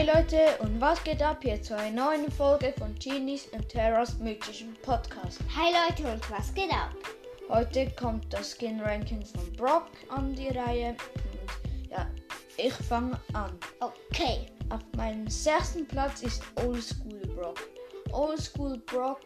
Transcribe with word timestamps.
Leute 0.00 0.56
und 0.60 0.80
was 0.80 1.04
geht 1.04 1.22
ab 1.22 1.40
hier 1.42 1.60
zu 1.60 1.76
einer 1.76 2.06
neuen 2.06 2.32
Folge 2.32 2.72
von 2.78 2.94
Genies 2.94 3.46
und 3.52 3.68
Terras 3.68 4.18
mythischem 4.18 4.74
Podcast. 4.80 5.38
Hi 5.54 5.70
Leute 5.70 6.10
und 6.10 6.30
was 6.30 6.52
geht 6.54 6.72
ab? 6.72 6.96
Heute 7.50 7.90
kommt 7.90 8.32
das 8.32 8.56
Skin 8.56 8.80
Ranking 8.80 9.22
von 9.22 9.52
Brock 9.52 9.90
an 10.08 10.34
die 10.34 10.48
Reihe 10.48 10.96
und 10.96 11.90
ja, 11.90 12.10
ich 12.56 12.72
fange 12.72 13.20
an. 13.34 13.52
Okay. 13.80 14.46
Auf 14.70 14.80
meinem 14.96 15.28
sechsten 15.28 15.86
Platz 15.86 16.22
ist 16.22 16.42
Old 16.64 16.82
School 16.82 17.20
Brock. 17.36 17.60
Old 18.12 18.40
School 18.40 18.78
Brock 18.86 19.20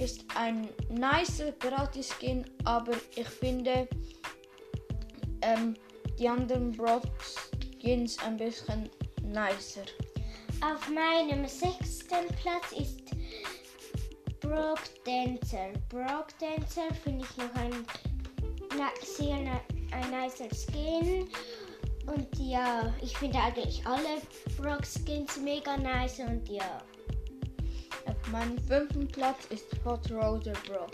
ist 0.00 0.24
ein 0.34 0.68
nicer 0.90 1.52
gratis 1.60 2.12
Skin, 2.12 2.44
aber 2.64 2.92
ich 3.14 3.28
finde 3.28 3.88
ähm, 5.42 5.74
die 6.18 6.28
anderen 6.28 6.72
Brock 6.72 7.04
Skins 7.80 8.18
ein 8.24 8.36
bisschen 8.36 8.90
nicer. 9.32 9.84
Auf 10.60 10.88
meinem 10.88 11.46
sechsten 11.48 12.28
Platz 12.40 12.72
ist 12.78 13.00
Brock 14.40 14.80
Dancer. 15.04 15.72
Brock 15.88 16.28
Dancer 16.38 16.94
finde 17.02 17.24
ich 17.24 17.36
noch 17.36 17.54
ein 17.54 17.86
na, 18.76 18.90
sehr 19.02 19.38
na, 19.38 19.60
ein 19.96 20.10
nicer 20.10 20.48
Skin. 20.54 21.28
Und 22.06 22.28
ja, 22.38 22.92
ich 23.00 23.16
finde 23.16 23.38
eigentlich 23.38 23.84
alle 23.86 24.20
Brock 24.58 24.84
Skins 24.84 25.38
mega 25.38 25.76
nice 25.76 26.20
und 26.20 26.48
ja. 26.48 26.82
Auf 28.06 28.32
meinem 28.32 28.58
fünften 28.58 29.08
Platz 29.08 29.46
ist 29.50 29.66
Hot 29.84 30.10
Roder 30.10 30.54
Brock. 30.66 30.90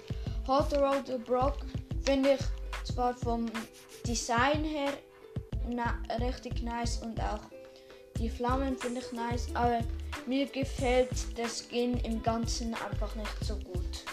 Hot 0.46 0.72
Roder 0.74 1.18
Brock 1.18 1.58
finde 2.04 2.34
ich 2.34 2.86
zwar 2.86 3.14
vom 3.14 3.46
Design 4.06 4.64
her 4.64 4.92
na, 5.70 5.98
richtig 6.20 6.62
nice 6.62 6.98
und 7.02 7.20
auch 7.20 7.40
die 8.18 8.28
Flammen 8.28 8.76
finde 8.76 9.00
ich 9.00 9.12
nice, 9.12 9.48
aber 9.54 9.80
mir 10.26 10.46
gefällt 10.46 11.10
der 11.36 11.48
Skin 11.48 11.98
im 12.00 12.22
Ganzen 12.22 12.74
einfach 12.74 13.14
nicht 13.14 13.44
so 13.44 13.56
gut. 13.56 14.04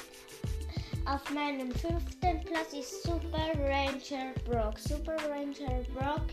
Auf 1.05 1.29
meinem 1.31 1.71
fünften 1.71 2.43
Platz 2.45 2.73
ist 2.73 3.03
Super 3.03 3.51
Ranger 3.59 4.33
Brock. 4.43 4.79
Super 4.79 5.15
Ranger 5.29 5.83
Brock 5.93 6.25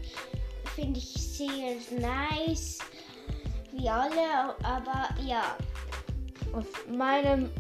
finde 0.75 0.99
ich 0.99 1.13
sehr 1.13 1.77
nice, 1.99 2.79
wie 3.73 3.89
alle, 3.89 4.57
aber 4.63 5.09
ja. 5.23 5.57
Auf 6.55 6.67
meinem 6.89 7.51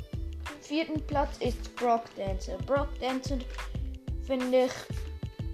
vierten 0.60 1.00
Platz 1.06 1.36
ist 1.40 1.74
Brock 1.76 2.04
Dancer. 2.16 2.56
Brock 2.66 2.88
Dancer 3.00 3.38
finde 4.26 4.64
ich 4.64 4.72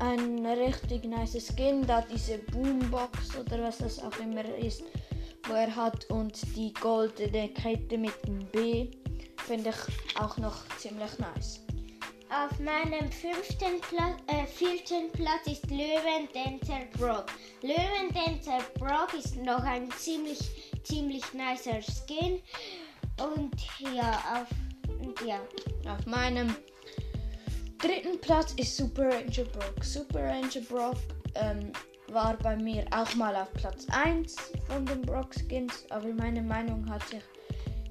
ein 0.00 0.46
richtig 0.46 1.04
nice 1.04 1.52
Skin, 1.52 1.86
da 1.86 2.02
diese 2.02 2.38
Boombox 2.38 3.36
oder 3.38 3.62
was 3.62 3.78
das 3.78 4.02
auch 4.02 4.18
immer 4.20 4.44
ist, 4.56 4.82
wo 5.46 5.54
er 5.54 5.74
hat 5.74 6.08
und 6.10 6.40
die 6.56 6.72
goldene 6.74 7.48
Kette 7.48 7.98
mit 7.98 8.14
dem 8.26 8.46
B 8.46 8.88
finde 9.46 9.70
ich 9.70 10.20
auch 10.20 10.36
noch 10.38 10.56
ziemlich 10.78 11.18
nice. 11.18 11.60
Auf 12.30 12.58
meinem 12.60 13.10
fünften 13.10 13.80
Platz, 13.88 14.20
äh, 14.26 14.44
vierten 14.46 15.10
Platz 15.12 15.46
ist 15.46 15.70
Löwendancer 15.70 16.84
Brock. 16.98 17.26
Löwendancer 17.62 18.58
Brock 18.78 19.14
ist 19.18 19.36
noch 19.36 19.62
ein 19.62 19.90
ziemlich, 19.92 20.38
ziemlich 20.82 21.24
nicer 21.32 21.80
Skin. 21.80 22.42
Und 23.18 23.54
ja, 23.94 24.12
auf, 24.34 24.98
und 25.00 25.18
ja. 25.26 25.40
Auf 25.90 26.04
meinem 26.04 26.54
dritten 27.78 28.20
Platz 28.20 28.54
ist 28.56 28.76
Super 28.76 29.08
Ranger 29.08 29.44
Brock. 29.44 29.84
Super 29.84 30.24
Ranger 30.24 30.60
Brock 30.68 30.96
ähm, 31.34 31.72
war 32.08 32.36
bei 32.38 32.56
mir 32.56 32.84
auch 32.90 33.14
mal 33.14 33.34
auf 33.36 33.52
Platz 33.54 33.86
1 33.90 34.36
von 34.66 34.84
den 34.86 35.02
Brock 35.02 35.34
Skins, 35.34 35.84
aber 35.90 36.08
meine 36.08 36.42
Meinung 36.42 36.88
hat 36.90 37.02
sich 37.08 37.22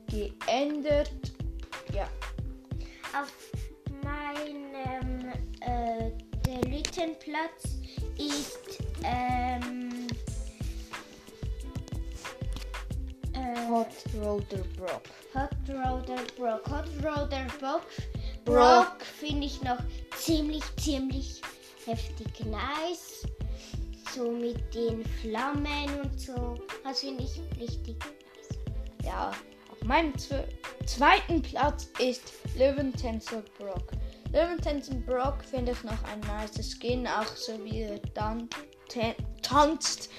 geändert. 0.08 1.12
Ja. 1.94 2.08
Auf 3.20 3.32
meinem 4.04 5.32
äh, 5.62 6.12
dritten 6.44 7.18
Platz 7.20 7.78
ist 8.18 8.80
ähm, 9.04 10.08
äh, 13.34 13.70
Hot 13.70 13.88
Roder 14.22 14.64
Brock. 14.78 15.04
Hot 15.34 15.50
Roder 15.70 16.24
Brock. 16.38 16.70
Hot 16.70 16.88
Roder 17.04 17.48
Brock, 17.60 17.86
Brock 18.48 19.02
finde 19.02 19.46
ich 19.46 19.62
noch 19.62 19.80
ziemlich, 20.18 20.64
ziemlich 20.78 21.42
heftig 21.86 22.46
nice. 22.46 23.28
So 24.16 24.32
mit 24.32 24.74
den 24.74 25.04
Flammen 25.22 26.00
und 26.02 26.18
so. 26.18 26.58
Das 26.82 27.02
finde 27.02 27.26
ich 27.26 27.42
richtig 27.60 28.00
nice. 28.00 28.58
Ja, 29.04 29.32
auf 29.70 29.84
meinem 29.84 30.18
zwe 30.18 30.48
zweiten 30.86 31.42
Platz 31.42 31.90
ist 32.00 32.32
Löwentänzer 32.58 33.44
Brock. 33.58 33.92
Löwentänzer 34.32 34.96
Brock 34.96 35.44
finde 35.44 35.74
ich 35.74 35.84
noch 35.84 36.02
ein 36.06 36.22
nice 36.22 36.74
Skin, 36.74 37.06
auch 37.06 37.28
so 37.28 37.62
wie 37.66 37.82
er 37.82 38.00
dann 38.14 38.48
tanzt. 39.42 40.10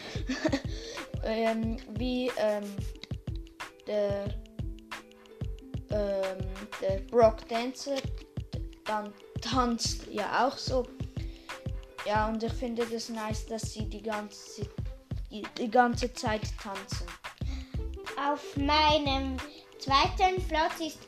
ähm, 1.25 1.79
wie 1.97 2.31
ähm, 2.37 2.65
der, 3.87 4.25
ähm, 5.91 6.45
der 6.83 6.99
Brock 7.11 7.49
Dancer 7.49 7.97
dann 8.89 9.13
tanzt 9.41 10.07
ja 10.11 10.47
auch 10.47 10.57
so. 10.57 10.85
Ja, 12.07 12.29
und 12.29 12.43
ich 12.43 12.53
finde 12.55 12.87
das 12.87 13.09
nice, 13.11 13.47
dass 13.47 13.73
sie 13.73 13.85
die 13.89 14.03
ganze, 14.03 14.69
die, 15.31 15.43
die 15.59 15.71
ganze 15.71 16.13
Zeit 16.15 16.43
tanzen. 16.61 17.07
Auf 18.17 18.57
meinem 18.57 19.37
zweiten 19.79 20.43
Platz 20.49 20.81
ist 20.81 20.99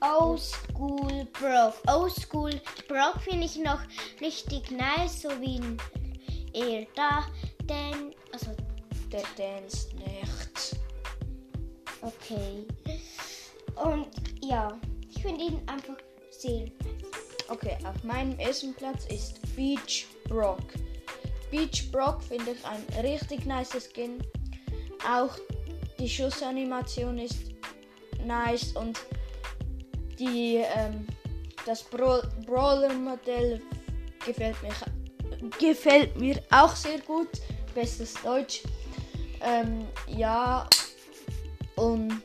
Old 0.00 0.40
School 0.40 1.26
Brock. 1.32 1.74
Old 1.86 2.12
School 2.12 2.60
Brock 2.88 3.20
finde 3.22 3.46
ich 3.46 3.56
noch 3.56 3.80
richtig 4.20 4.70
nice, 4.70 5.22
so 5.22 5.28
wie 5.40 5.60
er 6.52 6.86
da, 6.96 7.26
denn, 7.64 8.14
also, 8.32 8.50
der 9.12 9.22
danst 9.36 9.94
nicht. 9.94 10.76
Okay. 12.00 12.66
Und 13.76 14.08
ja, 14.42 14.78
ich 15.08 15.22
finde 15.22 15.44
ihn 15.44 15.60
einfach 15.68 15.96
sehr 16.40 16.60
nice. 16.60 16.70
Okay, 17.48 17.76
auf 17.84 18.02
meinem 18.04 18.38
ersten 18.38 18.74
Platz 18.74 19.06
ist 19.06 19.40
Beach 19.56 20.06
Brock. 20.28 20.62
Beach 21.50 21.90
Brock 21.90 22.22
finde 22.22 22.52
ich 22.52 22.64
ein 22.64 23.04
richtig 23.04 23.44
nice 23.44 23.88
Skin. 23.92 24.22
Auch 25.08 25.36
die 25.98 26.08
Schussanimation 26.08 27.18
ist 27.18 27.38
nice 28.24 28.72
und 28.72 29.00
die, 30.18 30.62
ähm, 30.76 31.06
das 31.66 31.82
Bra 31.82 32.22
Brawler-Modell 32.46 33.60
gefällt, 34.24 34.56
gefällt 35.58 36.16
mir 36.20 36.40
auch 36.50 36.76
sehr 36.76 37.00
gut. 37.00 37.28
Bestes 37.74 38.14
Deutsch. 38.22 38.62
Ähm, 39.42 39.86
ja, 40.06 40.68
und 41.76 42.22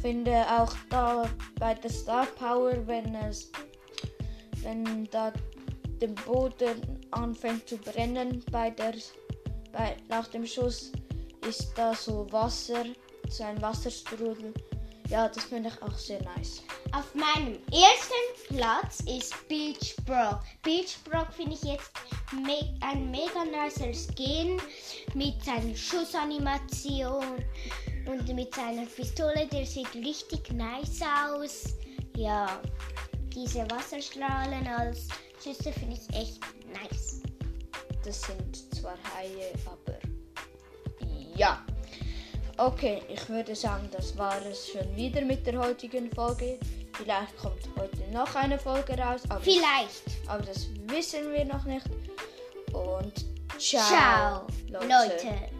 finde 0.00 0.44
auch 0.48 0.74
da 0.90 1.28
bei 1.58 1.74
der 1.74 1.90
Star 1.90 2.26
Power, 2.26 2.86
wenn 2.86 3.14
es, 3.14 3.50
wenn 4.62 5.08
da 5.10 5.32
der 6.00 6.08
Boden 6.08 7.06
anfängt 7.10 7.68
zu 7.68 7.76
brennen 7.76 8.44
bei 8.52 8.70
der, 8.70 8.94
bei, 9.72 9.96
nach 10.08 10.28
dem 10.28 10.46
Schuss, 10.46 10.92
ist 11.48 11.72
da 11.76 11.94
so 11.94 12.26
Wasser, 12.30 12.84
so 13.28 13.44
ein 13.44 13.60
Wasserstrudel. 13.60 14.52
Ja, 15.08 15.26
das 15.28 15.44
finde 15.44 15.70
ich 15.70 15.82
auch 15.82 15.96
sehr 15.96 16.22
nice. 16.22 16.62
Auf 16.92 17.14
meinem 17.14 17.58
ersten 17.72 18.54
Platz 18.56 19.00
ist 19.00 19.48
Beach 19.48 19.96
Brock. 20.04 20.40
Beach 20.62 20.98
Brock 21.04 21.32
finde 21.32 21.54
ich 21.54 21.62
jetzt 21.62 21.90
me 22.32 22.76
ein 22.82 23.10
mega 23.10 23.44
nicer 23.44 23.92
Skin 23.94 24.60
mit 25.14 25.42
seiner 25.42 25.74
Schussanimation 25.74 27.42
und 28.08 28.34
mit 28.34 28.54
seiner 28.54 28.86
Pistole. 28.86 29.46
Der 29.46 29.66
sieht 29.66 29.94
richtig 29.94 30.52
nice 30.52 31.02
aus. 31.02 31.74
Ja, 32.16 32.60
diese 33.34 33.70
Wasserstrahlen 33.70 34.66
als 34.66 35.08
Schüsse 35.42 35.72
finde 35.72 35.96
ich 35.96 36.16
echt 36.16 36.40
nice. 36.72 37.22
Das 38.04 38.22
sind 38.22 38.74
zwar 38.74 38.96
Haie, 39.14 39.52
aber 39.66 39.98
ja. 41.36 41.64
Okay, 42.56 43.02
ich 43.08 43.28
würde 43.28 43.54
sagen, 43.54 43.88
das 43.92 44.16
war 44.18 44.44
es 44.44 44.70
schon 44.70 44.96
wieder 44.96 45.20
mit 45.20 45.46
der 45.46 45.58
heutigen 45.60 46.10
Folge. 46.10 46.58
Vielleicht 46.94 47.36
kommt 47.36 47.68
heute 47.78 48.10
noch 48.12 48.34
eine 48.34 48.58
Folge 48.58 48.98
raus. 48.98 49.22
Aber 49.28 49.40
Vielleicht. 49.40 50.02
Aber 50.26 50.42
das 50.42 50.66
wissen 50.86 51.32
wir 51.32 51.44
noch 51.44 51.64
nicht. 51.64 51.86
Und 52.72 53.12
ciao, 53.58 53.86
Ciao 53.86 54.46
Leute. 54.68 54.86
Leute. 54.88 55.57